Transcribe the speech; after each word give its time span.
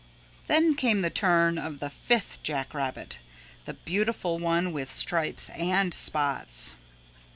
Then 0.47 0.73
came 0.73 1.03
the 1.03 1.11
turn 1.11 1.59
of 1.59 1.79
the 1.79 1.91
fifth 1.91 2.41
jack 2.41 2.73
rabbit, 2.73 3.19
the 3.65 3.75
beautiful 3.75 4.39
one 4.39 4.73
with 4.73 4.91
stripes 4.91 5.49
and 5.51 5.93
spots. 5.93 6.73